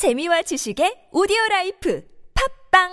[0.00, 2.02] 재미와 지식의 오디오 라이프
[2.72, 2.88] 팟빵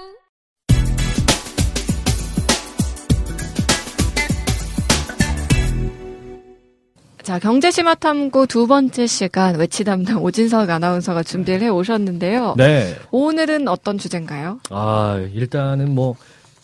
[7.23, 12.55] 자, 경제심화탐구 두 번째 시간 외치 담당 오진석 아나운서가 준비를 해 오셨는데요.
[12.57, 12.94] 네.
[13.12, 14.60] 오늘은 어떤 주제인가요?
[14.69, 16.17] 아, 일단은 뭐,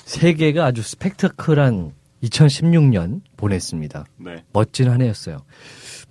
[0.03, 4.05] 세계가 아주 스펙터클한 2016년 보냈습니다.
[4.17, 4.43] 네.
[4.51, 5.37] 멋진 한 해였어요.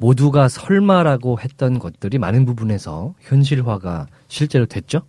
[0.03, 5.03] 모두가 설마라고 했던 것들이 많은 부분에서 현실화가 실제로 됐죠?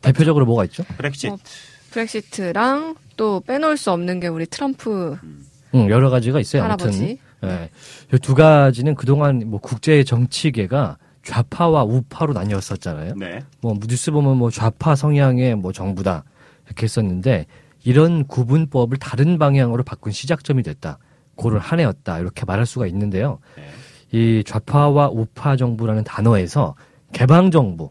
[0.00, 0.84] 대표적으로 뭐가 있죠?
[0.96, 1.26] 브렉시트.
[1.26, 1.38] 어,
[1.90, 5.16] 브렉시트랑 또 빼놓을 수 없는 게 우리 트럼프
[5.74, 6.62] 응, 여러 가지가 있어요.
[6.62, 7.18] 할아버지.
[7.42, 7.64] 아무튼.
[7.64, 7.70] 예.
[8.14, 13.14] 이두 가지는 그동안 뭐 국제 정치계가 좌파와 우파로 나뉘었었잖아요.
[13.16, 13.40] 네.
[13.60, 16.22] 뭐 뉴스 보면 뭐 좌파 성향의 뭐 정부다
[16.66, 17.46] 이렇게 했었는데
[17.82, 20.98] 이런 구분법을 다른 방향으로 바꾼 시작점이 됐다.
[21.34, 23.40] 고를 한 해였다 이렇게 말할 수가 있는데요.
[23.56, 23.64] 네.
[24.12, 26.74] 이 좌파와 우파 정부라는 단어에서
[27.12, 27.90] 개방 정부,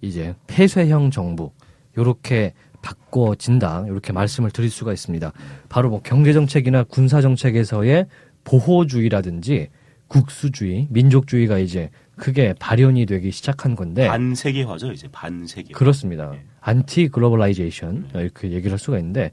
[0.00, 1.50] 이제 폐쇄형 정부
[1.96, 2.52] 요렇게
[2.82, 5.32] 바꿔진다 이렇게 말씀을 드릴 수가 있습니다.
[5.68, 8.06] 바로 뭐 경제 정책이나 군사 정책에서의
[8.44, 9.68] 보호주의라든지
[10.08, 15.72] 국수주의, 민족주의가 이제 크게 발현이 되기 시작한 건데 반세계화죠, 이제 반세계.
[15.72, 16.30] 그렇습니다.
[16.30, 16.44] 네.
[16.66, 19.30] anti-globalization 이렇게 얘기를 할 수가 있는데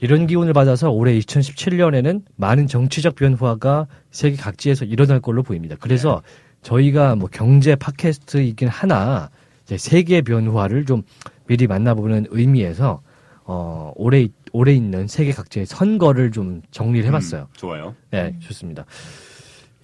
[0.00, 5.76] 이런 기운을 받아서 올해 2017년에는 많은 정치적 변화가 세계 각지에서 일어날 걸로 보입니다.
[5.78, 6.22] 그래서
[6.62, 9.28] 저희가 뭐 경제 팟캐스트이긴 하나
[9.64, 11.02] 이제 세계 변화를 좀
[11.46, 13.02] 미리 만나보는 의미에서
[13.44, 17.42] 어 올해 올해 있는 세계 각지의 선거를 좀 정리를 해봤어요.
[17.42, 17.94] 음, 좋아요.
[18.10, 18.86] 네, 좋습니다.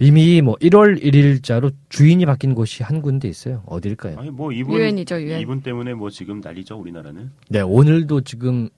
[0.01, 3.63] 이미 뭐 1월 1일자로 주인이 바뀐 곳이 한 군데 있어요.
[3.67, 4.19] 어딜까요?
[4.19, 5.41] 아니 뭐 이분 유엔이죠, 유엔.
[5.41, 7.31] 이분 때문에 뭐 지금 난리죠, 우리나라는.
[7.51, 8.71] 네, 오늘도 지금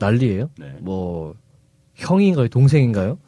[0.00, 0.50] 난리예요.
[0.58, 0.74] 네.
[0.80, 1.34] 뭐
[1.94, 3.18] 형인가요, 동생인가요?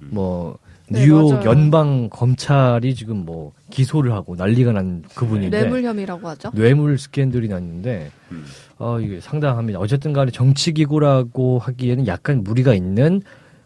[0.00, 1.44] 뭐 네, 뉴욕 맞아요.
[1.44, 6.50] 연방 검찰이 지금 뭐 기소를 하고 난리가 난 그분인데 뇌물 혐의라고 하죠.
[6.54, 8.44] 뇌물 스캔들이 났는데 음.
[8.78, 9.78] 어 이게 상당합니다.
[9.78, 13.20] 어쨌든 간에 정치 기구라고 하기에는 약간 무리가 있는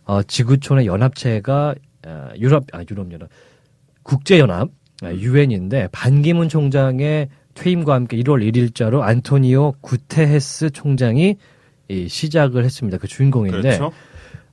[0.04, 1.87] 어 지구촌의 연합체가 어,
[2.38, 3.28] 유럽 아 유럽 연합
[4.02, 4.70] 국제 연합
[5.02, 11.36] 유엔인데 반기문 총장의 퇴임과 함께 1월 1일자로 안토니오 구테헤스 총장이
[11.88, 12.98] 이 시작을 했습니다.
[12.98, 13.92] 그 주인공인데 그렇죠.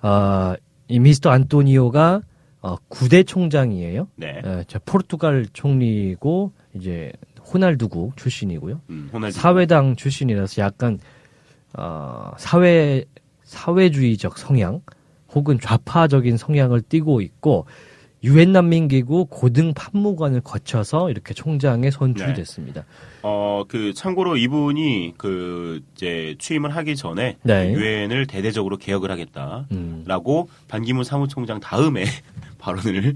[0.02, 0.56] 아,
[0.88, 2.22] 이 미스터 안토니오가
[2.62, 4.08] 어, 구대 총장이에요.
[4.16, 4.42] 네.
[4.44, 7.12] 예, 저 포르투갈 총리고 이제
[7.54, 8.82] 호날두국 출신이고요.
[8.90, 9.38] 음, 호날두.
[9.38, 10.98] 사회당 출신이라서 약간
[11.78, 13.06] 어, 사회
[13.44, 14.82] 사회주의적 성향
[15.36, 17.66] 혹은 좌파적인 성향을 띠고 있고
[18.24, 22.34] 유엔 난민기구 고등 판무관을 거쳐서 이렇게 총장에 선출이 네.
[22.34, 22.84] 됐습니다.
[23.22, 27.72] 어, 그 참고로 이분이 그 이제 취임을 하기 전에 네.
[27.72, 30.66] 유엔을 대대적으로 개혁을 하겠다라고 음.
[30.68, 32.06] 반기문 사무총장 다음에
[32.58, 33.16] 발언을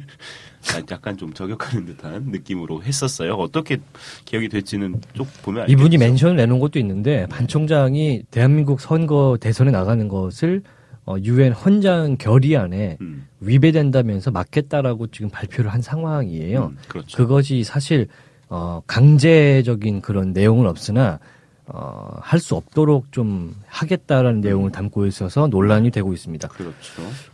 [0.91, 3.33] 약간 좀 저격하는 듯한 느낌으로 했었어요.
[3.33, 3.77] 어떻게
[4.25, 5.79] 개혁이 될지는 쭉 보면 알겠죠.
[5.79, 10.78] 이분이 멘션을 내놓은 것도 있는데 반 총장이 대한민국 선거 대선에 나가는 것을 어,
[11.23, 16.67] 유엔 헌장 결의안에 음, 위배된다면서 막겠다라고 지금 발표를 한 상황이에요.
[16.73, 17.17] 음, 그렇죠.
[17.17, 18.07] 그것이 사실
[18.49, 21.19] 어, 강제적인 그런 내용은 없으나
[21.67, 26.47] 어, 할 수 없도록 좀 하겠다라는 내용을 담고 있어서 논란이 되고 있습니다.
[26.47, 26.73] 그렇죠.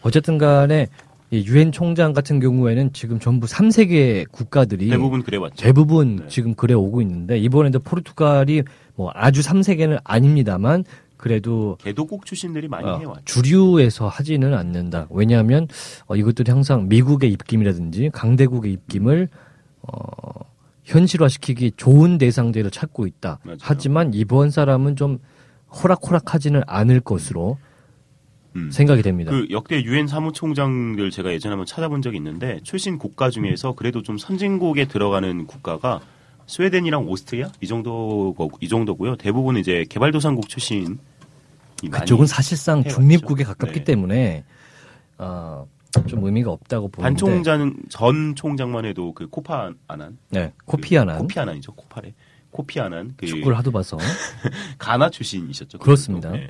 [0.01, 0.87] 어쨌든 간에
[1.31, 5.55] 이 유엔 총장 같은 경우에는 지금 전부 3세계 국가들이 대부분 그래 왔죠.
[5.55, 6.27] 대부분 네.
[6.27, 8.63] 지금 그래 오고 있는데 이번에도 포르투갈이
[8.95, 10.83] 뭐 아주 3세계는 아닙니다만
[11.25, 13.23] 그래도 개도국 출신들이 많이 어, 해왔죠.
[13.25, 15.07] 주류에서 하지는 않는다.
[15.09, 15.67] 왜냐하면
[16.05, 19.29] 어, 이것들이 항상 미국의 입김이라든지 강대국의 입김을
[19.81, 20.45] 어,
[20.83, 23.39] 현실화시키기 좋은 대상들을 찾고 있다.
[23.41, 23.57] 맞아요.
[23.59, 25.17] 하지만 이번 사람은 좀
[25.73, 27.57] 호락호락하지는 않을 것으로
[28.55, 28.69] 음.
[28.69, 29.31] 생각이 됩니다.
[29.31, 34.19] 그 역대 유엔 사무총장들 제가 예전에 한번 찾아본 적이 있는데 출신 국가 중에서 그래도 좀
[34.19, 36.01] 선진국에 들어가는 국가가
[36.45, 39.15] 스웨덴이랑 오스트리아 이 정도고 이 정도고요.
[39.15, 40.99] 대부분 이제 개발도상국 출신
[41.89, 42.95] 그쪽은 사실상 해왔죠.
[42.95, 43.83] 중립국에 가깝기 네.
[43.83, 44.43] 때문에
[45.17, 45.67] 어,
[46.07, 51.39] 좀 의미가 없다고 보는데 반 총장 전 총장만 해도 그 코파 아난 네, 코피아난 코피
[51.39, 52.13] 아난이죠 코파레
[52.51, 53.97] 코피 아난 그 축구를 하도 봐서
[54.77, 55.79] 가나 출신이셨죠.
[55.79, 56.31] 그렇습니다.
[56.31, 56.49] 네.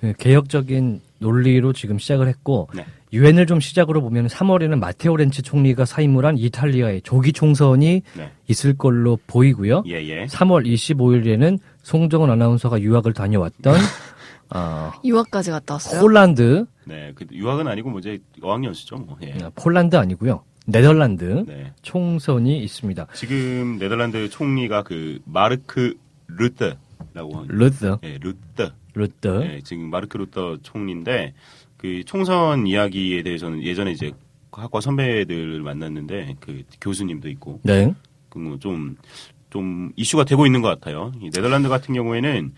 [0.00, 2.86] 그 개혁적인 논리로 지금 시작을 했고 네.
[3.12, 8.30] 유엔을 좀 시작으로 보면 3월에는 마테오 렌치 총리가 사임을 한 이탈리아의 조기 총선이 네.
[8.48, 9.82] 있을 걸로 보이고요.
[9.86, 10.26] 예, 예.
[10.26, 13.74] 3월 25일에는 송정은 아나운서가 유학을 다녀왔던
[14.54, 16.00] 어, 유학까지 갔다 왔어요.
[16.00, 17.12] 폴란드, 네.
[17.14, 19.16] 그 유학은 아니고 뭐 이제 어학연수죠, 뭐.
[19.22, 19.32] 예.
[19.42, 20.42] 어, 폴란드 아니고요.
[20.66, 21.72] 네덜란드 네.
[21.82, 23.06] 총선이 있습니다.
[23.14, 25.94] 지금 네덜란드 총리가 그 마르크
[26.28, 28.70] 루트라고 하는 루트, 예, 루트.
[28.94, 29.42] 루트.
[29.44, 31.34] 예, 지금 마르크 루터 총리인데
[31.76, 34.12] 그 총선 이야기에 대해서는 예전에 이제
[34.52, 37.94] 학과 선배들을 만났는데 그 교수님도 있고 네.
[38.28, 38.96] 그뭐좀
[39.48, 41.12] 좀 이슈가 되고 있는 것 같아요.
[41.20, 42.52] 이 네덜란드 같은 경우에는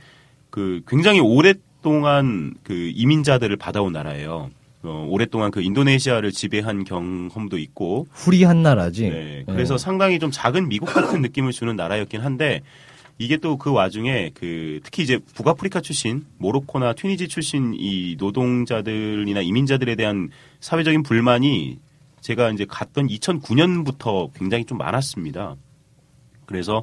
[0.50, 4.50] 그 굉장히 오랫 동안 그 이민자들을 받아온 나라예요.
[4.84, 9.10] 어, 오랫동안 그 인도네시아를 지배한 경험도 있고, 후리한 나라지.
[9.10, 12.62] 네, 그래서 상당히 좀 작은 미국 같은 느낌을 주는 나라였긴 한데
[13.18, 19.94] 이게 또 그 와중에 그 특히 이제 북아프리카 출신, 모로코나 튀니지 출신 이 노동자들이나 이민자들에
[19.94, 21.78] 대한 사회적인 불만이
[22.20, 25.54] 제가 이제 갔던 2009년부터 굉장히 좀 많았습니다.
[26.46, 26.82] 그래서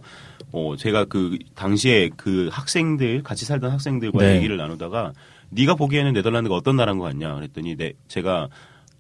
[0.52, 4.36] 어 제가 그 당시에 그 학생들 같이 살던 학생들과 네.
[4.38, 5.14] 얘기를 나누다가
[5.50, 8.50] 네가 보기에는 네덜란드가 어떤 나라인 것 같냐 그랬더니 네 제가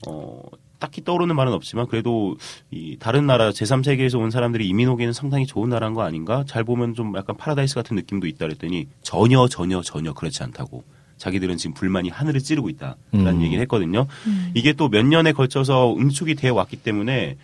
[0.08, 0.42] 어
[0.80, 2.38] 딱히 떠오르는 말은 없지만 그래도
[2.72, 6.46] 이 다른 나라 제3세계에서 온 사람들이 이민 오기에는 상당히 좋은 나라인 거 아닌가?
[6.48, 10.84] 잘 보면 좀 약간 파라다이스 같은 느낌도 있다 그랬더니 전혀 전혀 전혀 그렇지 않다고.
[11.18, 13.42] 자기들은 지금 불만이 하늘을 찌르고 있다라는 음.
[13.42, 14.08] 얘기를 했거든요.
[14.54, 17.36] 이게 또 몇 년에 걸쳐서 응축이 되어 왔기 때문에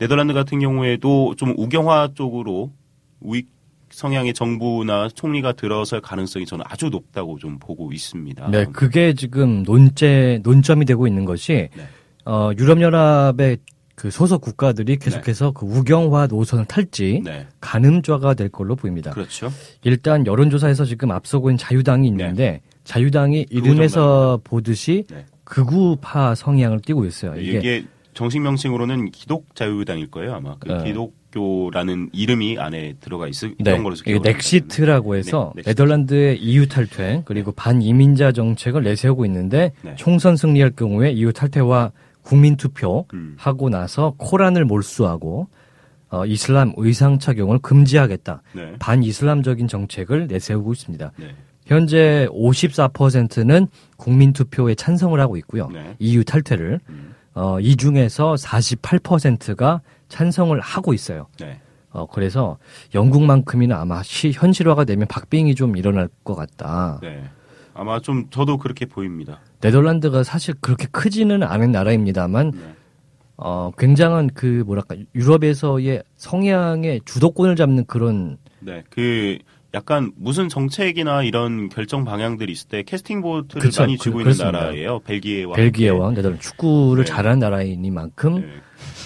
[0.00, 2.72] 네덜란드 같은 경우에도 좀 우경화 쪽으로
[3.20, 3.48] 우익
[3.90, 8.48] 성향의 정부나 총리가 들어설 가능성이 저는 아주 높다고 좀 보고 있습니다.
[8.50, 11.88] 네, 그게 지금 논제 논점이 되고 있는 것이 네.
[12.24, 13.58] 어, 유럽연합의
[13.96, 17.46] 그 소속 국가들이 계속해서 그 우경화 노선을 탈지 네.
[17.60, 19.10] 가늠좌가 될 걸로 보입니다.
[19.10, 19.50] 그렇죠.
[19.82, 25.26] 일단 여론조사에서 지금 앞서고 있는 자유당이 있는데 자유당이 이름에서 보듯이 네.
[25.44, 27.34] 극우파 성향을 띠고 있어요.
[27.38, 27.84] 이게, 이게
[28.14, 30.84] 정식 명칭으로는 기독 자유당일 거예요 아마 그 네.
[30.84, 35.68] 기독 교라는 이름이 안에 들어가 있, 있던 네, 걸로 이게 넥시트라고 해서 네, 넥시트.
[35.70, 39.94] 네덜란드의 EU 탈퇴 그리고 반이민자 정책을 내세우고 있는데 네.
[39.96, 41.92] 총선 승리할 경우에 EU 탈퇴와
[42.22, 43.34] 국민 투표 음.
[43.38, 45.48] 하고 나서 코란을 몰수하고
[46.10, 48.42] 어, 이슬람 의상 착용을 금지하겠다.
[48.52, 48.72] 네.
[48.78, 51.12] 반이슬람적인 정책을 내세우고 있습니다.
[51.16, 51.34] 네.
[51.66, 55.68] 현재 54%는 국민 투표에 찬성을 하고 있고요.
[55.68, 55.94] 네.
[56.00, 57.14] EU 탈퇴를 음.
[57.34, 59.80] 어, 이 중에서 48%가
[60.14, 61.26] 찬성을 하고 있어요.
[61.40, 61.58] 네.
[61.92, 62.58] 어, 그래서
[62.94, 66.98] 영국만큼이나 아마 시, 현실화가 되면 박빙이 좀 일어날 것 같다.
[67.02, 67.24] 네.
[67.72, 69.40] 아마 좀 저도 그렇게 보입니다.
[69.62, 72.60] 네덜란드가 사실 그렇게 크지는 않은 나라입니다만, 네.
[73.36, 78.84] 어, 굉장한 그, 뭐랄까, 유럽에서의 성향의 주도권을 잡는 그런, 네.
[78.90, 79.38] 그
[79.72, 83.82] 약간 무슨 정책이나 이런 결정 방향들이 있을 때 캐스팅 보트를 그쵸.
[83.82, 84.58] 많이 그- 쥐고 있는 그렇습니다.
[84.60, 84.98] 나라예요.
[85.00, 86.10] 벨기에와 벨기에와.
[86.12, 87.08] 네덜란드 축구를 네.
[87.10, 88.46] 잘하는 나라이니만큼 네.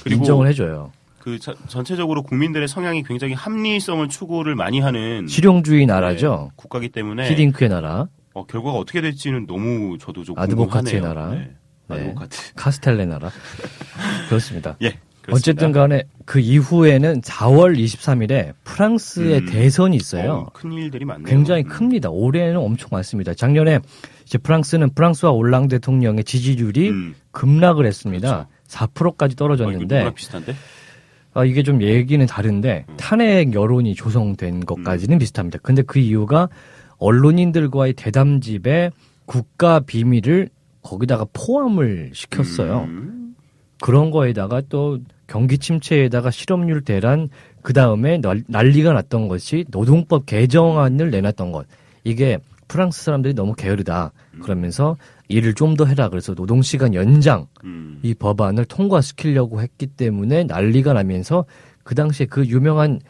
[0.04, 0.92] 그리고 인정을 해줘요.
[1.18, 6.48] 그 자- 전체적으로 국민들의 성향이 굉장히 합리성을 추구를 많이 하는 실용주의 나라죠.
[6.50, 11.00] 네, 국가기 때문에 히딩크의 나라, 어, 결과가 어떻게 될지는 너무 저도 좀 아드보카트의.
[11.00, 11.30] 나라.
[11.30, 11.50] 네.
[11.88, 11.94] 네.
[11.96, 12.36] 아드보카트.
[12.56, 13.30] 카스텔레 나라.
[14.28, 14.76] 그렇습니다.
[14.82, 14.98] 예.
[15.22, 15.32] 그렇습니다.
[15.32, 19.46] 어쨌든 간에 그 이후에는 4월 23일에 프랑스의 음.
[19.46, 20.32] 대선이 있어요.
[20.32, 21.24] 어, 큰 일들이 많네요.
[21.26, 21.68] 굉장히 음.
[21.70, 22.10] 큽니다.
[22.10, 23.32] 올해는 엄청 많습니다.
[23.32, 23.78] 작년에
[24.26, 27.14] 이제 프랑스는 프랑스와 올랑 대통령의 지지율이 음.
[27.30, 28.48] 급락을 했습니다.
[28.75, 30.55] 4%까지 어, 이거 떨어졌는데 누구랑 비슷한데?
[31.35, 32.97] 아, 이게 좀 얘기는 다른데 음.
[32.97, 35.59] 탄핵 여론이 조성된 것까지는 비슷합니다.
[35.62, 36.49] 근데 그 이유가
[36.99, 38.91] 언론인들과의 대담집에
[39.26, 40.49] 국가 비밀을
[40.82, 42.82] 거기다가 포함을 시켰어요.
[42.82, 43.35] 음.
[43.81, 47.29] 그런 거에다가 또 경기 침체에다가 실업률 대란
[47.62, 51.67] 그 다음에 난리가 났던 것이 노동법 개정안을 내놨던 것
[52.05, 52.38] 이게
[52.69, 54.12] 프랑스 사람들이 너무 게으르다
[54.43, 54.97] 그러면서
[55.29, 57.99] 일을 좀 더 해라 그래서 노동시간 연장 음.
[58.03, 61.47] 이 법안을 통과시키려고 했기 때문에 난리가 나면서
[61.82, 63.00] 그 당시에 그 유명한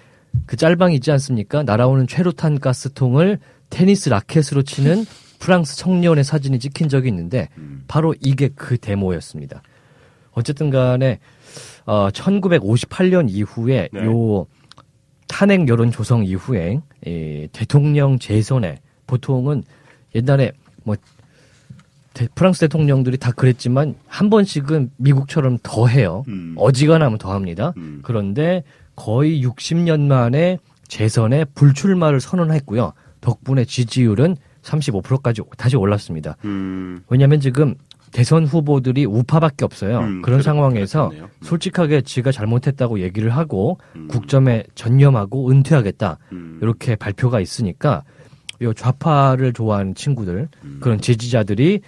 [0.47, 3.39] 그 짤방 있지 않습니까 날아오는 최루탄 가스통을
[3.71, 5.05] 테니스 라켓으로 치는
[5.41, 7.85] 프랑스 청년의 사진이 찍힌 적이 있는데 음.
[7.89, 9.63] 바로 이게 그 데모였습니다.
[10.33, 11.19] 어쨌든 간에
[11.87, 14.05] 어 1958년 이후에 네.
[14.06, 14.47] 요
[15.29, 19.65] 탄핵 여론 조성 이후에 이 대통령 재선에 보통은
[20.15, 20.53] 옛날에
[20.85, 21.03] 뭐 대-
[22.35, 26.25] 프랑스 대통령들이 다 그랬지만 한 번씩은 미국처럼 더 해요.
[26.29, 26.55] 음.
[26.56, 27.73] 어지간하면 더 합니다.
[27.77, 28.01] 음.
[28.03, 28.63] 그런데
[28.97, 32.93] 거의 60년 만에 재선에 불출마를 선언했고요.
[33.21, 36.37] 덕분에 지지율은 35%까지 다시 올랐습니다.
[36.44, 37.01] 음.
[37.09, 37.75] 왜냐하면 지금
[38.13, 39.99] 대선 후보들이 우파밖에 없어요.
[39.99, 41.11] 음, 그런 그렇- 상황에서.
[41.15, 41.27] 음.
[41.43, 44.06] 솔직하게 지가 잘못했다고 얘기를 하고 음.
[44.06, 46.61] 국점에 전념하고 은퇴하겠다 음.
[46.63, 48.05] 이렇게 발표가 있으니까
[48.63, 50.79] 요 좌파를 좋아하는 친구들 음.
[50.81, 51.81] 그런 지지자들이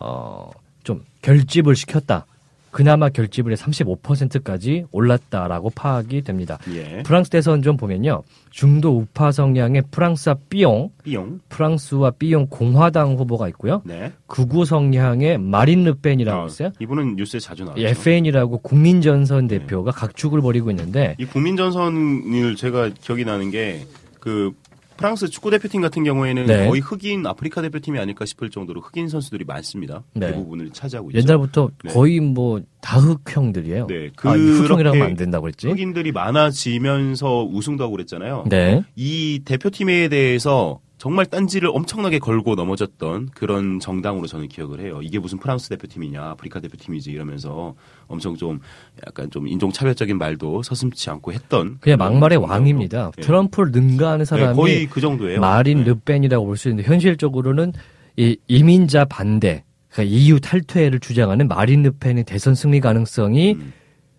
[0.00, 0.50] 어
[0.86, 2.26] 좀 결집을 시켰다.
[2.70, 6.58] 그나마 결집을 해 35%까지 올랐다라고 파악이 됩니다.
[6.74, 7.02] 예.
[7.04, 8.22] 프랑스 대선 좀 보면요.
[8.50, 11.40] 중도 우파 성향의 프랑스와 삐용, 삐용.
[11.48, 13.80] 프랑스와 삐용 공화당 후보가 있고요.
[13.84, 14.12] 네.
[14.26, 16.70] 극우 성향의 마린 르펜이라고 어, 있어요.
[16.78, 17.64] 이분은 뉴스에 자주.
[17.76, 19.58] 이 FN이라고 국민전선 네.
[19.58, 23.86] 대표가 각축을 벌이고 있는데 이 국민전선을 제가 기억이 나는 게
[24.26, 24.50] 그
[24.96, 26.68] 프랑스 축구 대표팀 같은 경우에는 네.
[26.68, 30.02] 거의 흑인 아프리카 대표팀이 아닐까 싶을 정도로 흑인 선수들이 많습니다.
[30.14, 30.28] 네.
[30.28, 31.18] 대부분을 차지하고 있죠.
[31.18, 31.92] 옛날부터 네.
[31.92, 33.86] 거의 뭐 다흑형들이에요.
[33.86, 35.68] 네, 아, 이 흑형이라고 그렇게 하면 안 된다고 그랬지?
[35.68, 38.44] 흑인들이 많아지면서 우승도 하고 그랬잖아요.
[38.48, 38.82] 네.
[38.94, 45.00] 이 대표팀에 대해서 정말 딴지를 엄청나게 걸고 넘어졌던 그런 정당으로 저는 기억을 해요.
[45.02, 47.74] 이게 무슨 프랑스 대표팀이냐, 아프리카 대표팀이지 이러면서
[48.06, 48.60] 엄청 좀
[49.06, 52.38] 약간 좀 인종차별적인 말도 서슴치 않고 했던 그냥 막말의.
[52.38, 53.10] 왕입니다.
[53.14, 53.22] 네.
[53.22, 55.40] 트럼프를 능가하는 네, 사람이 거의 그 정도예요.
[55.40, 55.84] 마린 네.
[55.84, 57.72] 르펜이라고 볼 수 있는데 현실적으로는
[58.16, 63.72] 이 이민자 반대, 그러니까 EU 탈퇴를 주장하는 마린 르펜의 대선 승리 가능성이 음.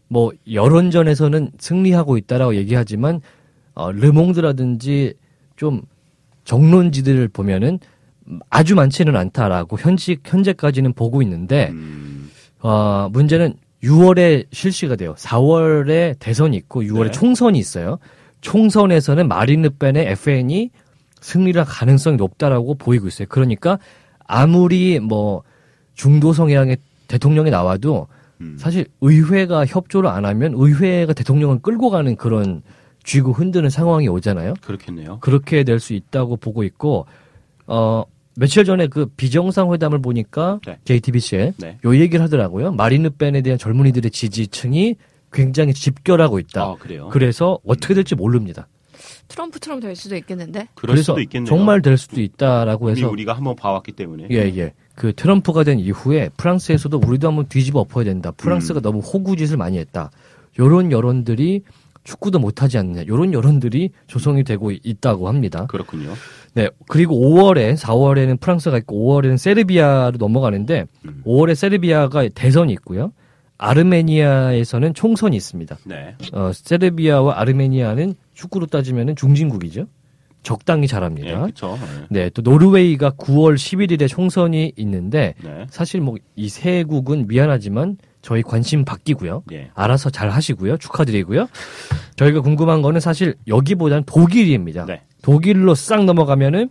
[0.09, 3.21] 뭐 여론전에서는 승리하고 있다라고 얘기하지만
[3.73, 5.15] 어, 르몽드라든지
[5.55, 5.81] 좀
[6.47, 7.77] 정론지들을 보면은
[8.49, 12.29] 아주 많지는 않다라고 현직 현재까지는 보고 있는데 음,
[12.61, 15.13] 어, 문제는 6월에 실시가 돼요.
[15.17, 17.11] 4월에 대선이 있고 6월에 네.
[17.11, 17.99] 총선이 있어요.
[18.39, 20.71] 총선에서는 마린 르펜의 FN이
[21.19, 23.27] 승리할 가능성이 높다라고 보이고 있어요.
[23.29, 23.77] 그러니까
[24.25, 25.43] 아무리 뭐
[25.95, 26.77] 중도 성향의
[27.09, 28.07] 대통령이 나와도
[28.39, 28.55] 음.
[28.57, 32.61] 사실 의회가 협조를 안 하면 의회가 대통령을 끌고 가는 그런
[33.07, 34.55] 쥐고 흔드는 상황이 오잖아요.
[34.61, 35.19] 그렇겠네요.
[35.21, 37.05] 그렇게 될 수 있다고 보고 있고
[37.65, 38.03] 어
[38.35, 40.77] 며칠 전에 그 비정상 회담을 보니까 네.
[40.83, 41.77] JTBC에 네.
[41.85, 42.73] 요 얘기를 하더라고요.
[42.73, 44.95] 마린 르펜에 대한 젊은이들의 지지층이
[45.31, 46.63] 굉장히 집결하고 있다.
[46.63, 47.09] 아 그래요.
[47.11, 48.67] 그래서 어떻게 될지 모릅니다.
[49.29, 50.67] 트럼프처럼 될 수도 있겠는데.
[50.75, 51.47] 그럴 수도 있겠네요.
[51.47, 54.27] 정말 될 수도 있다라고 이미 해서 우리가 한번 봐왔기 때문에.
[54.31, 54.73] 예, 예.
[54.95, 58.29] 그 트럼프가 된 이후에 프랑스에서도 우리도 한번 뒤집어 엎어야 된다.
[58.31, 58.33] 음.
[58.37, 60.11] 프랑스가 너무 호구짓을 많이 했다.
[60.59, 61.61] 요런 여론들이
[62.07, 63.05] 축구도 못하지 않느냐.
[63.05, 65.65] 요런 여론들이 조성이 되고 있다고 합니다.
[65.67, 66.13] 그렇군요.
[66.53, 66.69] 네.
[66.87, 71.21] 그리고 5월에, 4월에는 프랑스가 있고 5월에는 세르비아로 넘어가는데 음.
[71.25, 73.11] 5월에 세르비아가 대선이 있고요.
[73.57, 75.77] 아르메니아에서는 총선이 있습니다.
[75.85, 76.15] 네.
[76.31, 79.87] 어, 세르비아와 아르메니아는 축구로 따지면 중진국이죠.
[80.43, 81.41] 적당히 예, 잘합니다.
[81.41, 81.77] 그렇죠.
[82.09, 85.65] 네, 또 노르웨이가 9월 11일에 총선이 있는데 네.
[85.69, 89.43] 사실 뭐 이 세 국은 미안하지만 저희 관심 바뀌고요.
[89.53, 89.71] 예.
[89.73, 90.75] 알아서 잘 하시고요.
[90.75, 91.47] 축하드리고요.
[92.17, 94.85] 저희가 궁금한 거는 사실 여기보다는 독일입니다.
[94.85, 95.03] 네.
[95.21, 96.67] 독일로 싹 넘어가면은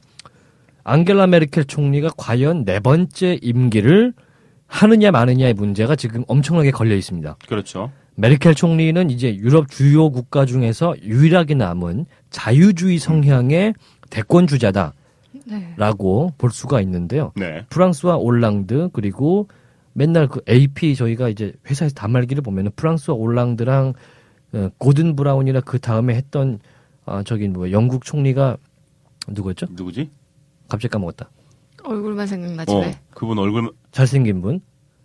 [0.85, 4.13] 앙겔라 메르켈 총리가 과연 네 번째 임기를
[4.67, 7.39] 하느냐 마느냐의 문제가 지금 엄청나게 걸려 있습니다.
[7.49, 7.91] 그렇죠.
[8.17, 13.73] 메르켈 총리는 이제 유럽 주요 국가 중에서 유일하게 남은 자유주의 성향의
[14.11, 14.93] 대권 주자다라고
[15.47, 16.35] 네.
[16.37, 17.33] 볼 수가 있는데요.
[17.35, 17.65] 네.
[17.71, 19.49] 프랑수아 올랑드 그리고
[19.97, 23.95] 맨날 그 AP 저희가 이제 회사에서 단말기를 보면은 프랑수아 올랑드랑
[24.53, 26.59] 어, 고든 브라운이라 그 다음에 했던
[27.07, 28.59] 아 저기 뭐 영국 총리가
[29.29, 29.67] 누구였죠?
[29.71, 30.11] 누구지?
[30.69, 31.31] 갑자기 까먹었다.
[31.83, 32.99] 얼굴만 생각나지 어, 왜?
[33.11, 34.61] 그분 얼굴 잘생긴 분.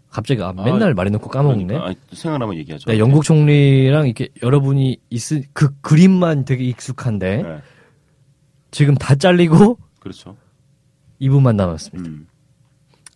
[0.10, 1.68] 갑자기 아, 맨날 말해놓고 까먹네.
[1.68, 2.92] 그러니까, 아, 생각나면 얘기하죠.
[2.92, 7.58] 네, 영국 총리랑 이렇게 여러분이 있을 그 그림만 되게 익숙한데 네.
[8.72, 10.36] 지금 다 잘리고 그렇죠.
[11.20, 12.10] 이분만 남았습니다.
[12.10, 12.28] 음.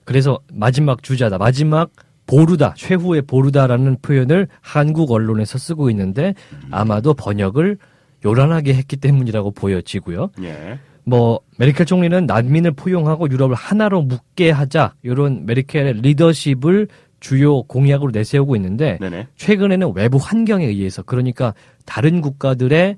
[0.06, 1.38] 그래서 마지막 주자다.
[1.38, 1.92] 마지막
[2.28, 2.74] 보루다.
[2.78, 6.34] 최후의 보루다라는 표현을 한국 언론에서 쓰고 있는데
[6.72, 7.78] 아마도 번역을
[8.24, 10.32] 요란하게 했기 때문이라고 보여지고요.
[10.42, 10.80] 예.
[11.04, 16.88] 뭐 메르켈 총리는 난민을 포용하고 유럽을 하나로 묶게 하자 이런 메르켈의 리더십을
[17.20, 19.28] 주요 공약으로 내세우고 있는데 네네.
[19.36, 21.54] 최근에는 외부 환경에 의해서 그러니까
[21.86, 22.98] 다른 국가들의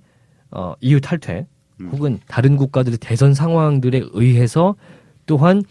[0.52, 1.46] 어, EU 탈퇴
[1.82, 1.90] 음.
[1.92, 4.76] 혹은 다른 국가들의 대선 상황들에 의해서
[5.26, 5.62] 또한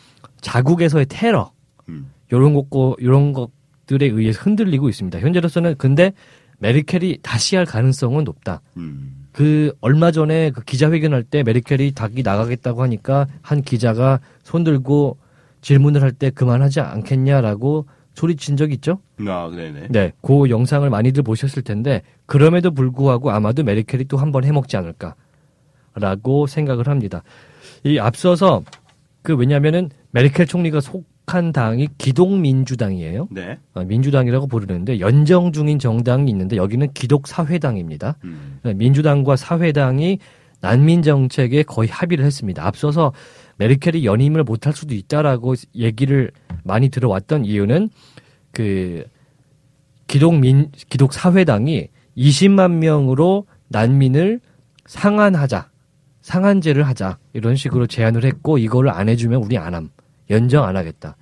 [0.41, 1.53] 자국에서의 테러
[1.89, 2.11] 음.
[2.31, 5.19] 이런 것고 이런 것들에 의해서 흔들리고 있습니다.
[5.21, 6.13] 현재로서는 근데
[6.59, 8.61] 메르켈이 다시 할 가능성은 높다.
[8.77, 9.27] 음.
[9.33, 15.19] 그 얼마 전에 그 기자회견할 때 메르켈이 닭이 나가겠다고 하니까 한 기자가 손 들고
[15.61, 19.01] 질문을 할 때 그만하지 않겠냐라고 소리친 적 있죠?
[19.27, 19.89] 아, 네네.
[19.91, 26.47] 네, 그 영상을 많이들 보셨을 텐데 그럼에도 불구하고 아마도 메르켈이 또 한 번 해먹지 않을까라고
[26.47, 27.23] 생각을 합니다.
[27.85, 28.63] 이 앞서서
[29.27, 33.27] 그 왜냐하면은 메르켈 총리가 속한 당이 기독민주당이에요.
[33.33, 33.59] 네.
[33.75, 38.19] 어, 민주당이라고 부르는데 연정 중인 정당이 있는데 여기는 기독사회당입니다.
[38.23, 38.61] 음.
[38.63, 40.21] 민주당과 사회당이
[40.61, 42.65] 난민 정책에 거의 합의를 했습니다.
[42.65, 43.13] 앞서서
[43.57, 46.31] 메르켈이 연임을 못할 수도 있다라고 얘기를
[46.63, 47.91] 많이 들어왔던 이유는
[48.53, 49.07] 그
[50.07, 54.39] 기독민 기독 사회당이 20만 명으로 난민을
[54.87, 55.71] 상한하자.
[56.27, 57.19] 상한제를 하자.
[57.35, 59.91] 이런 식으로 제안을 했고 이거를 안 해주면 우리 안 함.
[60.29, 61.17] 연정 안 하겠다.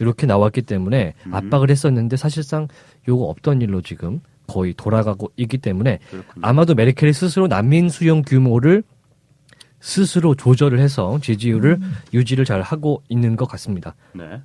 [0.00, 1.34] 이렇게 나왔기 때문에 음.
[1.34, 2.66] 압박을 했었는데 사실상
[3.06, 6.44] 요거 없던 일로 지금 거의 돌아가고 있기 때문에 그렇군요.
[6.44, 8.82] 아마도 메르켈이 스스로 난민 수용 규모를
[9.78, 11.78] 스스로 조절을 해서 지지율을
[12.12, 13.94] 유지를 잘 하고 있는 것 같습니다.
[14.12, 14.42] 네.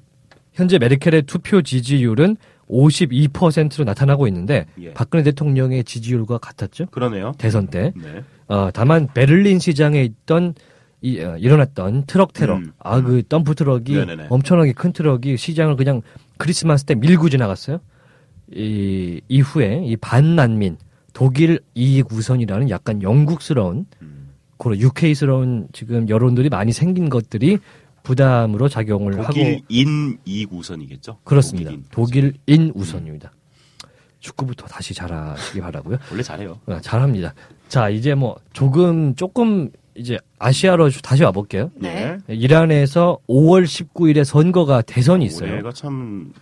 [0.54, 2.38] 현재 메르켈의 투표 지지율은
[2.74, 4.94] 52%로 나타나고 있는데 예.
[4.94, 6.88] 박근혜 대통령의 지지율과 같았죠.
[6.88, 7.34] 그러네요.
[7.38, 7.94] 대선 때.
[7.96, 8.24] 네.
[8.48, 10.56] 어, 다만 베를린 시장에 있던
[11.02, 12.56] 이, 어, 일어났던 트럭 테러.
[12.58, 12.72] 음.
[12.80, 14.28] 아, 그 덤프 트럭이 네네네.
[14.30, 16.02] 엄청나게 큰 트럭이 시장을 그냥
[16.38, 17.80] 크리스마스 때 밀고 지나갔어요.
[18.56, 20.78] 이, 이후에 이 반난민,
[21.14, 24.30] 독일 이익 우선이라는 약간 영국스러운, 음.
[24.58, 27.60] 그런 UK스러운 지금 여론들이 많이 생긴 것들이
[28.04, 30.18] 부담으로 작용을 하고 독일인
[30.52, 31.18] 우선이겠죠?
[31.24, 31.72] 그렇습니다.
[31.92, 32.36] 독일인.
[32.46, 33.32] 독일인 우선입니다.
[34.20, 35.98] 축구부터 다시 잘하시기 바라고요.
[36.12, 36.60] 원래 잘해요.
[36.66, 37.34] 어, 잘합니다.
[37.68, 41.72] 자, 이제 뭐 조금 조금 이제 아시아로 다시 와볼게요.
[41.76, 42.18] 네.
[42.28, 45.52] 이란에서 5월 19일에 선거가 대선이 있어요.
[45.52, 46.34] 올해가 참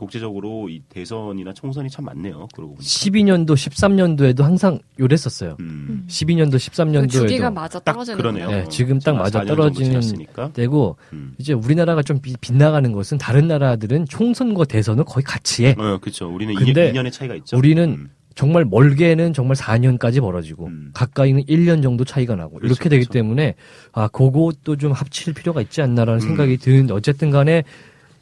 [0.00, 2.48] 국제적으로 이 대선이나 총선이 참 많네요.
[2.54, 2.82] 그러고 보니까.
[2.82, 5.56] 12년도, 13년도에도 항상 요랬었어요.
[5.60, 6.04] 음.
[6.08, 8.50] 12년도, 그 주기가 13년도에도 맞아 딱 떨어지는 그러네요.
[8.50, 10.52] 네, 지금 딱 맞아 4년 정도 떨어지는.
[10.54, 11.34] 때고 음.
[11.38, 15.74] 이제 우리나라가 좀 비- 빗나가는 것은 다른 나라들은 총선과 대선을 거의 같이 해.
[15.78, 16.28] 어, 그렇죠.
[16.32, 17.56] 우리는 근데 2년, 의 차이가 있죠.
[17.58, 18.10] 우리는 음.
[18.34, 20.90] 정말 멀게는 정말 4년까지 벌어지고 음.
[20.94, 23.12] 가까이는 1년 정도 차이가 나고 그렇죠, 이렇게 되기 그렇죠.
[23.12, 23.54] 때문에
[23.92, 26.26] 아 그것도 좀 합칠 필요가 있지 않나라는 음.
[26.26, 27.64] 생각이 드는데 어쨌든 간에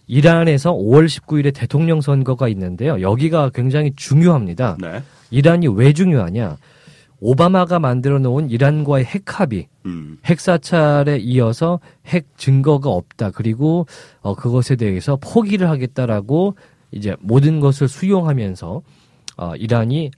[0.08, 3.00] 이란에서 5월 19일에 대통령 선거가 있는데요.
[3.00, 4.78] 여기가 굉장히 중요합니다.
[4.80, 5.02] 네.
[5.30, 6.56] 이란이 왜 중요하냐?
[7.20, 10.18] 오바마가 만들어 놓은 이란과의 핵 합의, 음.
[10.24, 13.32] 핵 사찰에 이어서 핵 증거가 없다.
[13.32, 13.86] 그리고
[14.20, 16.54] 어, 그것에 대해서 포기를 하겠다라고
[16.90, 18.82] 이제 모든 것을 수용하면서
[19.36, 20.10] 어, 이란이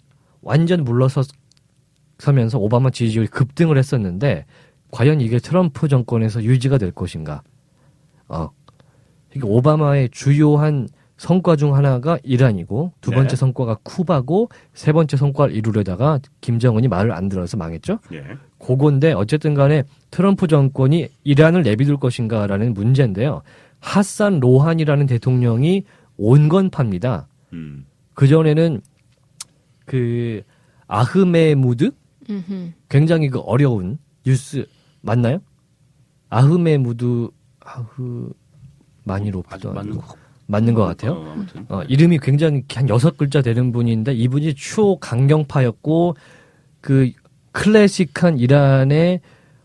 [0.42, 4.44] 완전 물러서면서 오바마 지지율이 급등을 했었는데
[4.90, 7.42] 과연 이게 트럼프 정권에서 유지가 될 것인가?
[8.28, 8.50] 어,
[9.34, 13.36] 이게 오바마의 주요한 성과 중 하나가 이란이고 두 번째 네.
[13.36, 17.98] 성과가 쿠바고 세 번째 성과를 이루려다가 김정은이 말을 안 들어서 망했죠.
[18.14, 18.24] 예.
[18.58, 23.42] 그건데 어쨌든 간에 트럼프 정권이 이란을 내비둘 것인가라는 문제인데요.
[23.80, 25.84] 하산 로한이라는 대통령이
[26.16, 27.28] 온건파입니다.
[27.52, 27.84] 음.
[28.14, 28.80] 그전에는
[29.84, 30.42] 그
[30.86, 31.90] 아흐메무드
[32.30, 32.72] 음흠.
[32.88, 34.66] 굉장히 그 어려운 뉴스
[35.02, 35.40] 맞나요?
[36.30, 37.28] 아흐메무드
[37.60, 38.32] 아흐
[39.10, 40.14] 많이 아주 높도 맞는 거
[40.46, 41.12] 맞는 것 같아요.
[41.12, 41.66] 어, 아무튼.
[41.68, 46.16] 어, 이름이 굉장히 한 여섯 글자 되는 분인데 이분이 추호 강경파였고
[46.80, 47.12] 그
[47.52, 49.20] 클래식한 이란의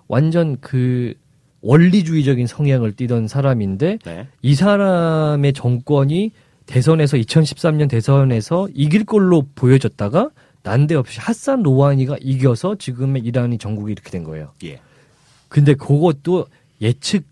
[0.08, 1.16] 완전 그
[1.62, 4.28] 원리주의적인 성향을 띠던 사람인데 네.
[4.44, 6.32] 이 사람의 정권이
[6.68, 10.30] 대선에서 2013년 대선에서 이길 걸로 보여졌다가
[10.62, 14.52] 난데없이 핫산 로하니가 이겨서 지금의 이란이 전국이 이렇게 된 거예요.
[14.64, 14.80] 예.
[15.48, 16.48] 근데 그것도
[16.82, 17.26] 예측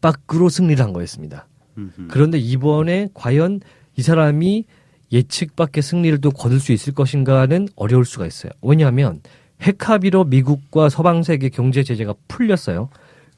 [0.00, 1.46] 밖으로 승리를 한 거였습니다.
[1.78, 2.08] 음흠.
[2.08, 3.60] 그런데 이번에 과연
[3.96, 4.64] 이 사람이
[5.12, 8.52] 예측 밖의 승리를 또 거둘 수 있을 것인가는 어려울 수가 있어요.
[8.62, 9.20] 왜냐하면
[9.60, 12.88] 핵합의로 미국과 서방 세계 경제 제재가 풀렸어요.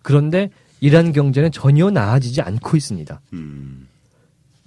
[0.02, 3.20] 그런데 이란 경제는 전혀 나아지지 않고 있습니다.
[3.32, 3.88] 음.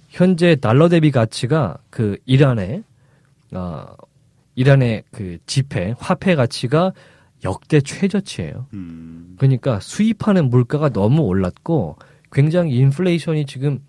[0.08, 2.82] 현재 달러 대비 가치가 그 이란의
[3.52, 3.86] 어
[4.54, 6.92] 이란의 그 지폐 화폐 가치가
[7.44, 8.66] 역대 최저치예요.
[8.72, 9.36] 음.
[9.38, 11.96] 그러니까 수입하는 물가가 너무 올랐고
[12.32, 13.80] 굉장히 인플레이션이 지금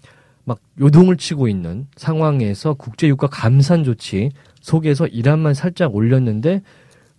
[0.43, 6.61] 막 요동을 치고 있는 상황에서 국제 유가 감산 조치 속에서 이란만 살짝 올렸는데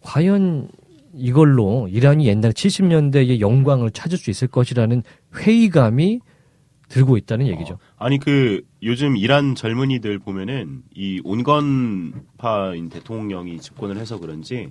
[0.00, 0.68] 과연
[1.14, 5.02] 이걸로 이란이 옛날 70년대의 영광을 찾을 수 있을 것이라는
[5.36, 6.20] 회의감이
[6.88, 7.78] 들고 있다는 얘기죠.
[7.98, 14.70] 아니 그 요즘 이란 젊은이들 보면은 이 온건파인 대통령이 집권을 해서 그런지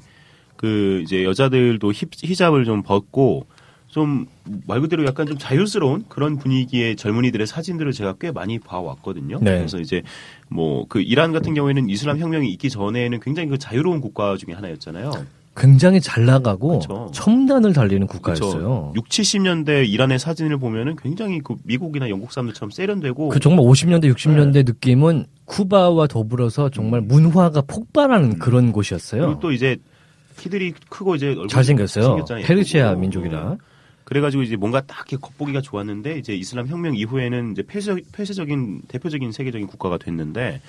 [0.55, 3.45] 그 이제 여자들도 힙, 히잡을 좀 벗고
[3.89, 4.25] 좀
[4.65, 9.39] 말 그대로 약간 좀 자유스러운 그런 분위기의 젊은이들의 사진들을 제가 꽤 많이 봐왔거든요.
[9.41, 9.57] 네.
[9.57, 10.01] 그래서 이제
[10.49, 15.11] 뭐 그 이란 같은 경우에는 이슬람 혁명이 있기 전에는 굉장히 그 자유로운 국가 중에 하나였잖아요.
[15.55, 17.09] 굉장히 잘 나가고 그쵸.
[17.13, 18.93] 첨단을 달리는 국가였어요.
[18.95, 24.11] 6, 70년대 이란의 사진을 보면은 굉장히 그 미국이나 영국 사람들처럼 세련되고 그 정말 50년대, 네.
[24.11, 29.23] 60년대 느낌은 쿠바와 더불어서 정말 문화가 폭발하는 그런 곳이었어요.
[29.23, 29.25] 음.
[29.27, 29.77] 그리고 또 이제
[30.37, 32.23] 키들이 크고 이제 잘생겼어요.
[32.45, 33.01] 페르시아 예쁘고.
[33.01, 33.57] 민족이라.
[34.07, 39.33] 그래가지고 이제 뭔가 딱 이렇게 겉보기가 좋았는데 이제 이슬람 혁명 이후에는 이제 폐쇄, 폐쇄적인 대표적인
[39.33, 40.61] 세계적인 국가가 됐는데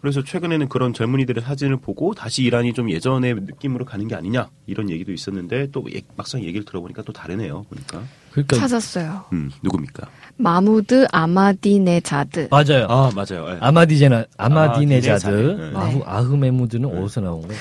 [0.00, 4.88] 그래서 최근에는 그런 젊은이들의 사진을 보고 다시 이란이 좀 예전의 느낌으로 가는 게 아니냐 이런
[4.88, 7.66] 얘기도 있었는데 또 예- 막상 얘기를 들어보니까 또 다르네요.
[7.68, 9.26] 보니까 그러니까 찾았어요.
[9.34, 10.08] 음 누굽니까?
[10.38, 12.48] 마무드 아마디네자드.
[12.50, 12.86] 맞아요.
[12.88, 13.50] 아 맞아요.
[13.50, 13.58] 예.
[13.60, 15.70] 아마디제나 아마디네자드 아마디네자드.
[15.74, 15.78] 네.
[15.78, 17.60] 아흐, 아흐메무드는 어디서 나온 거예요?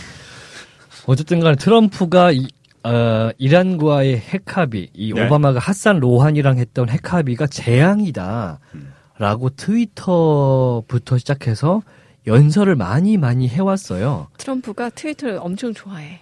[1.08, 2.48] 어쨌든 간에 트럼프가 이,
[2.86, 5.26] 어, 이란과의 핵합의, 이 네.
[5.26, 8.60] 오바마가 핫산 로한이랑 했던 핵합의가 재앙이다.
[8.76, 8.93] 음.
[9.17, 11.82] 라고 트위터부터 시작해서
[12.28, 14.28] 연설을 많이 많이 해왔어요.
[14.38, 16.19] 트럼프가 트위터를 엄청 좋아해.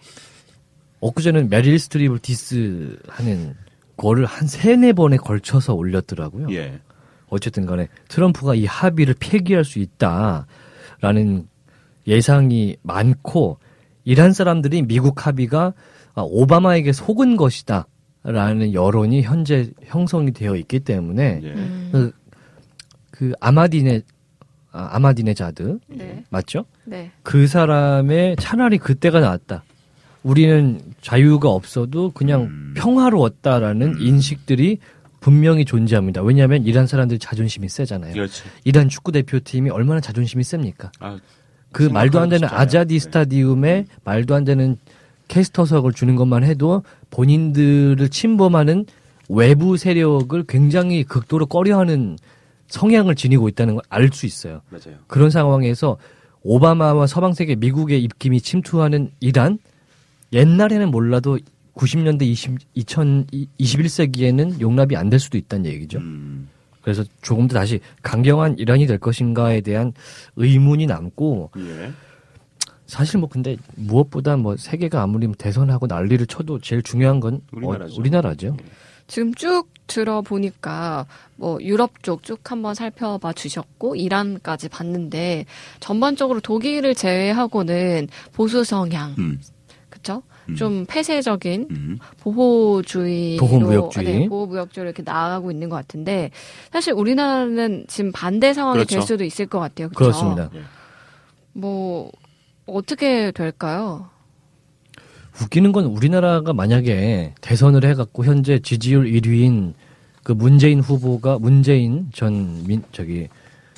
[1.01, 3.55] 엊그제는 메릴 스트립을 디스하는
[3.97, 6.47] 거를 한 세네 번에 걸쳐서 올렸더라고요.
[6.51, 6.79] 예.
[7.27, 11.47] 어쨌든 간에 트럼프가 이 합의를 폐기할 수 있다라는
[12.07, 13.57] 예상이 많고
[14.05, 15.73] 이란 사람들이 미국 합의가 아,
[16.21, 17.87] 오바마에게 속은 것이다
[18.23, 21.53] 라는 여론이 현재 형성이 되어 있기 때문에 네.
[21.53, 21.89] 음.
[21.91, 22.11] 그,
[23.11, 24.01] 그 아마디네
[24.71, 26.23] 아, 아마디네 자드 네.
[26.29, 26.65] 맞죠?
[26.85, 27.11] 네.
[27.21, 29.63] 그 사람의 차라리 그때가 나았다.
[30.23, 32.73] 우리는 자유가 없어도 그냥 음.
[32.77, 34.79] 평화로웠다라는 인식들이
[35.19, 36.21] 분명히 존재합니다.
[36.21, 38.13] 왜냐하면 이란 사람들 자존심이 세잖아요.
[38.13, 38.45] 그렇죠.
[38.63, 40.91] 이란 축구 대표팀이 얼마나 자존심이 셉니까?
[40.99, 41.17] 아,
[41.71, 42.47] 그 말도 안 되는.
[42.49, 42.99] 아자디 네.
[42.99, 44.77] 스타디움에 말도 안 되는
[45.33, 48.85] 캐스터석을 주는 것만 해도 본인들을 침범하는
[49.29, 52.17] 외부 세력을 굉장히 극도로 꺼려하는
[52.67, 54.61] 성향을 지니고 있다는 걸 알 수 있어요.
[54.69, 54.97] 맞아요.
[55.07, 55.97] 그런 상황에서
[56.43, 59.57] 오바마와 서방 세계 미국의 입김이 침투하는 이란
[60.33, 61.39] 옛날에는 몰라도
[61.75, 65.99] 90년대 20, 2021세기에는 용납이 안 될 수도 있다는 얘기죠.
[65.99, 66.47] 음,
[66.81, 69.93] 그래서 조금 더 다시 강경한 이란이 될 것인가에 대한
[70.35, 71.91] 의문이 남고 예.
[72.85, 77.93] 사실 뭐 근데 무엇보다 뭐 세계가 아무리 대선하고 난리를 쳐도 제일 중요한 건 우리나라죠.
[77.93, 78.57] 어, 우리나라죠.
[79.07, 85.45] 지금 쭉 들어보니까 뭐 유럽 쪽 쭉 한번 살펴봐 주셨고 이란까지 봤는데
[85.79, 89.39] 전반적으로 독일을 제외하고는 보수 성향 음,
[89.89, 90.23] 그쵸?
[90.49, 90.55] 음.
[90.55, 91.99] 좀 폐쇄적인 음.
[92.21, 94.05] 보호주의 보호무역주의.
[94.05, 96.31] 네, 보호무역주의로 이렇게 나아가고 있는 것 같은데
[96.71, 99.05] 사실 우리나라는 지금 반대 상황이 될 그렇죠.
[99.05, 99.89] 수도 있을 것 같아요.
[99.89, 99.97] 그쵸?
[99.97, 100.49] 그렇습니다.
[101.53, 102.11] 뭐
[102.65, 104.09] 어떻게 될까요?
[105.41, 109.73] 웃기는 건 우리나라가 만약에 대선을 해갖고 현재 지지율 1위인
[110.23, 113.27] 그 문재인 후보가 문재인 전 민, 저기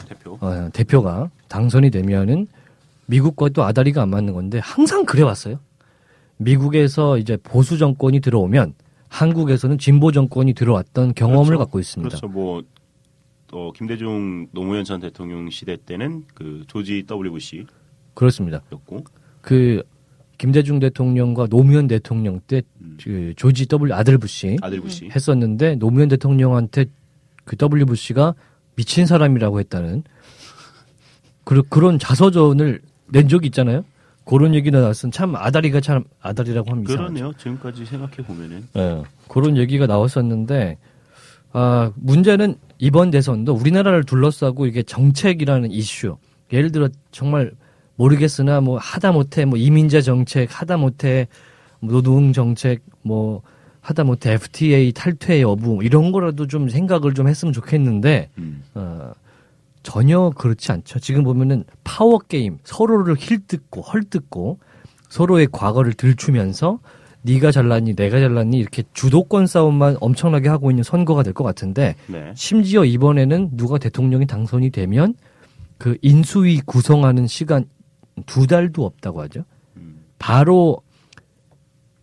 [0.07, 0.37] 대표.
[0.41, 2.47] 어, 대표가 당선이 되면은
[3.07, 5.59] 미국과 또 아다리가 안 맞는 건데 항상 그래 왔어요.
[6.37, 8.73] 미국에서 이제 보수 정권이 들어오면
[9.07, 11.59] 한국에서는 진보 정권이 들어왔던 경험을 그렇죠.
[11.59, 12.09] 갖고 있습니다.
[12.09, 12.27] 그렇죠.
[12.27, 12.63] 뭐,
[13.53, 17.84] 어, 김대중 노무현 전 대통령 시대 때는 그 조지 W 부시였고,
[18.15, 18.61] 그렇습니다.
[19.41, 19.83] 그
[20.37, 22.97] 김대중 대통령과 노무현 대통령 때 음.
[23.01, 25.09] 그 조지 W 아들 부시 아들 부시.
[25.13, 26.85] 했었는데 노무현 대통령한테
[27.43, 28.33] 그 W 부시가
[28.75, 30.03] 미친 사람이라고 했다는
[31.43, 33.85] 그, 그런 자서전을 낸 적이 있잖아요.
[34.25, 36.95] 그런 얘기 나왔으면 참 아다리가 참 아다리라고 합니다.
[36.95, 37.31] 그러네요.
[37.37, 38.67] 지금까지 생각해 보면은.
[38.75, 40.77] 예, 그런 얘기가 나왔었는데
[41.53, 46.17] 아, 문제는 이번 대선도 우리나라를 둘러싸고 이게 정책이라는 이슈.
[46.51, 47.51] 예를 들어 정말
[47.95, 51.27] 모르겠으나 뭐 하다 못해 뭐 이민자 정책 하다 못해
[51.79, 53.41] 뭐 노동 정책 뭐
[53.81, 58.63] 하다 못해 FTA 탈퇴 여부 이런 거라도 좀 생각을 좀 했으면 좋겠는데 음.
[58.73, 59.11] 어,
[59.83, 60.99] 전혀 그렇지 않죠.
[60.99, 64.59] 지금 보면은 파워 게임 서로를 힐뜯고 헐뜯고
[65.09, 66.79] 서로의 과거를 들추면서
[67.21, 72.31] 네가 잘났니 내가 잘났니 이렇게 주도권 싸움만 엄청나게 하고 있는 선거가 될 것 같은데 네.
[72.35, 75.13] 심지어 이번에는 누가 대통령이 당선이 되면
[75.77, 77.65] 그 인수위 구성하는 시간
[78.25, 79.43] 두 달도 없다고 하죠.
[79.77, 80.03] 음.
[80.19, 80.81] 바로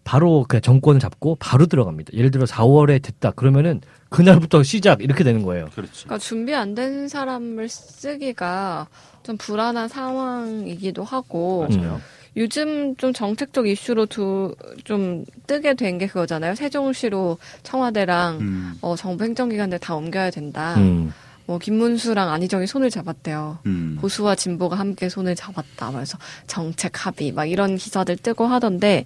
[0.04, 2.12] 바로 그 정권을 잡고 바로 들어갑니다.
[2.14, 5.66] 예를 들어 4월에 됐다 그러면은 그날부터 시작 이렇게 되는 거예요.
[5.74, 6.04] 그렇지.
[6.04, 8.88] 그러니까 준비 안 된 사람을 쓰기가
[9.22, 12.00] 좀 불안한 상황이기도 하고 맞아요.
[12.36, 16.54] 요즘 좀 정책적 이슈로 두, 좀 뜨게 된 게 그거잖아요.
[16.56, 18.72] 세종시로 청와대랑 음.
[18.80, 20.74] 어, 정부 행정기관들 다 옮겨야 된다.
[20.78, 21.12] 음.
[21.46, 23.58] 뭐 김문수랑 안희정이 손을 잡았대요.
[23.66, 23.98] 음.
[24.00, 25.90] 보수와 진보가 함께 손을 잡았다.
[25.92, 29.04] 그래서 정책 합의 막 이런 기사들 뜨고 하던데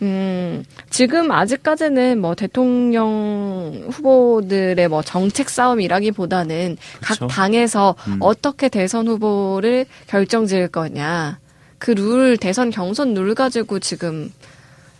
[0.00, 7.26] 음, 지금 아직까지는 뭐 대통령 후보들의 뭐 정책 싸움이라기보다는 그쵸.
[7.26, 8.18] 각 당에서 음.
[8.20, 11.38] 어떻게 대선 후보를 결정 지을 거냐.
[11.78, 14.32] 그 룰, 대선 경선 룰 가지고 지금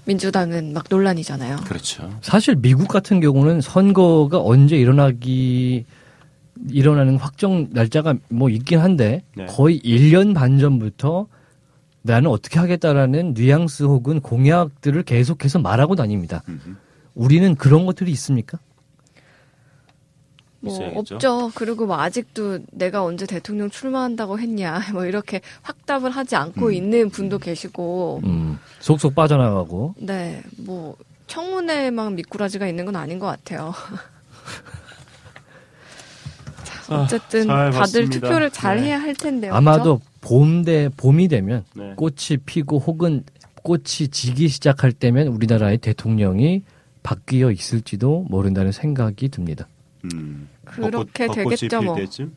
[0.05, 1.59] 민주당은 막 논란이잖아요.
[1.67, 2.11] 그렇죠.
[2.23, 5.85] 사실 미국 같은 경우는 선거가 언제 일어나기
[6.71, 9.47] 일어나는 확정 날짜가 뭐 있긴 한데 네.
[9.47, 11.27] 거의 1년 반 전부터
[12.03, 16.43] 나는 어떻게 하겠다라는 뉘앙스 혹은 공약들을 계속해서 말하고 다닙니다.
[16.49, 16.79] 음.
[17.15, 18.59] 우리는 그런 것들이 있습니까?
[20.61, 21.15] 뭐 있어야겠죠.
[21.15, 21.51] 없죠.
[21.55, 24.81] 그리고 뭐 아직도 내가 언제 대통령 출마한다고 했냐.
[24.93, 26.73] 뭐 이렇게 확답을 하지 않고 음.
[26.73, 28.23] 있는 분도 계시고.
[28.25, 30.43] 음, 속속 빠져나가고 네.
[30.57, 33.73] 뭐 청문회만 미꾸라지가 있는 건 아닌 것 같아요.
[36.89, 38.21] 자, 아, 어쨌든 잘 다들 봤습니다.
[38.21, 38.83] 투표를 잘 네.
[38.87, 39.55] 해야 할 텐데요.
[39.55, 41.93] 아마도 봄대 봄이 되면 네.
[41.97, 43.25] 꽃이 피고 혹은
[43.63, 46.63] 꽃이 지기 시작할 때면 우리나라의 대통령이
[47.03, 49.69] 바뀌어 있을지도 모른다는 생각이 듭니다.
[50.13, 50.49] 음.
[50.65, 51.97] 그렇게 벚꽃- 되겠죠, 필 뭐.
[51.97, 52.33] 때쯤?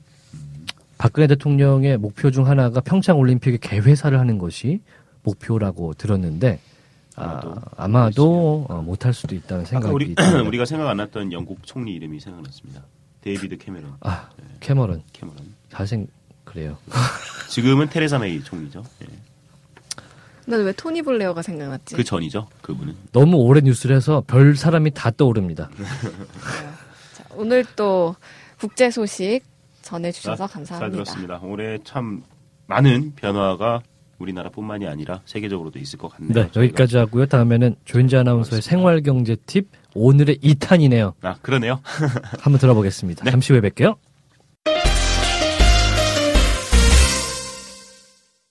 [0.97, 4.81] 박근혜 대통령의 목표 중 하나가 평창 올림픽의 개회사를 하는 것이
[5.23, 6.59] 목표라고 들었는데
[7.15, 10.41] 아마도 아, 아마도 어, 못할 수도 있다는 생각이 우리 듭니다.
[10.47, 12.83] 우리가 생각 안 났던 영국 총리 이름이 생각났습니다.
[13.21, 13.95] 데이비드 캐머런.
[14.01, 14.29] 아
[14.59, 15.53] 캐머런 캐머런.
[15.69, 16.07] 잘생
[16.43, 16.77] 그래요.
[17.49, 18.83] 지금은 테레사 메이 총리죠.
[19.03, 19.07] 예.
[20.47, 21.95] 난 왜 토니 블레어가 생각났지?
[21.95, 22.47] 그 전이죠.
[22.61, 22.95] 그분은.
[23.11, 25.69] 너무 오래 뉴스를 해서 별 사람이 다 떠오릅니다.
[27.13, 28.15] 자, 오늘 또
[28.59, 29.41] 국제 소식
[29.83, 30.79] 전해주셔서 자, 감사합니다.
[30.79, 31.39] 잘 들었습니다.
[31.43, 32.23] 올해 참
[32.67, 33.81] 많은 변화가
[34.17, 36.33] 우리나라뿐만이 아니라 세계적으로도 있을 것 같네요.
[36.33, 37.25] 네, 여기까지 하고요.
[37.25, 41.13] 다음에는 조인지 아나운서의 생활경제 팁 오늘의 2탄이네요.
[41.21, 41.79] 아, 그러네요.
[42.41, 43.25] 한번 들어보겠습니다.
[43.29, 43.95] 잠시 후에 뵐게요.